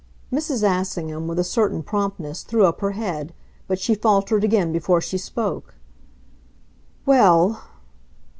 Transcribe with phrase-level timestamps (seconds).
[0.33, 0.63] Mrs.
[0.63, 3.35] Assingham, with a certain promptness, threw up her head;
[3.67, 5.75] but she faltered again before she spoke.
[7.05, 7.61] "Well